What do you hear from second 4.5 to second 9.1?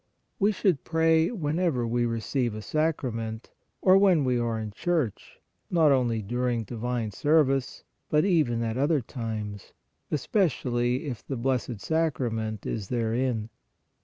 in church, not only during divine service, but even at other